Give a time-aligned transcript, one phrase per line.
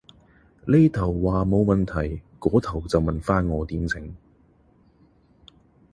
[0.65, 4.15] 呢頭話冇問題，嗰頭就問返我點整